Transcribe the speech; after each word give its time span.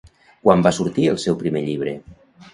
Quan 0.47 0.63
va 0.67 0.71
sortir 0.77 1.05
el 1.13 1.21
seu 1.25 1.39
primer 1.45 1.63
llibre? 1.69 1.95